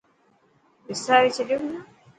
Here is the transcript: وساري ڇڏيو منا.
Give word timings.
وساري 0.89 1.29
ڇڏيو 1.35 1.59
منا. 1.63 1.79